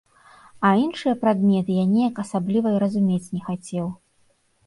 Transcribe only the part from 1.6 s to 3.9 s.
я неяк асабліва і разумець не хацеў.